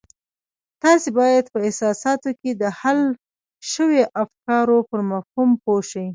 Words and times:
تاسې 0.83 1.09
بايد 1.17 1.45
په 1.53 1.57
احساساتو 1.65 2.29
کې 2.39 2.51
د 2.61 2.63
حل 2.79 3.01
شويو 3.71 4.11
افکارو 4.23 4.77
پر 4.89 4.99
مفهوم 5.11 5.49
پوه 5.63 5.81
شئ. 5.91 6.07